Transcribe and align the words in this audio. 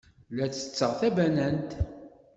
La 0.35 0.45
ttetteɣ 0.47 0.91
tabanant. 0.99 1.71